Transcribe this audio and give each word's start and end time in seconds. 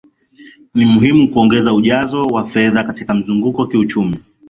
Ni 0.75 0.85
muhimu 0.85 1.27
kuongeza 1.31 1.73
ujazo 1.73 2.23
wa 2.25 2.45
fedha 2.45 2.83
katika 2.83 3.13
mzunguko 3.13 3.67
kiuchumi 3.67 4.17